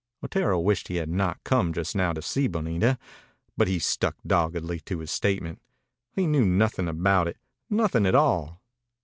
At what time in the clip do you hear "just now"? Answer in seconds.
1.73-2.11